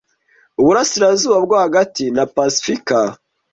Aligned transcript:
Uburasirazuba 0.61 1.37
bwo 1.43 1.55
hagati 1.63 2.03
na 2.15 2.23
Pasifika, 2.33 2.99